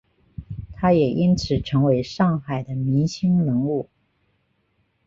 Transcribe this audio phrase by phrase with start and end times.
[0.73, 3.87] 他也因此成为上海的明星人物。